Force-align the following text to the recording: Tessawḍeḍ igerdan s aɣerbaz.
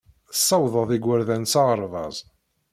Tessawḍeḍ 0.31 0.89
igerdan 0.97 1.43
s 1.51 1.53
aɣerbaz. 1.61 2.17